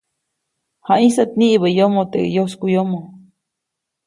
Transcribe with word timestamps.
Jayĩsät 0.87 1.31
niʼibä 1.39 1.67
yomoʼ 1.77 2.05
teʼ 2.11 2.27
yoskuʼyomo. 2.35 2.99